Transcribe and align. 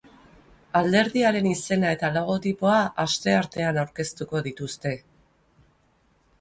Alderdiaren 0.79 1.49
izena 1.49 1.91
eta 1.97 2.09
logotipoa 2.17 2.79
asteartean 3.05 3.81
aurkeztuko 3.85 4.45
dituzte. 4.51 4.99